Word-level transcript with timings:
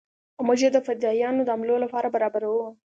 او 0.37 0.41
موږ 0.47 0.59
يې 0.63 0.69
د 0.73 0.77
فدايانو 0.87 1.41
د 1.45 1.49
حملو 1.55 1.75
لپاره 1.83 2.07
برابرو. 2.15 2.55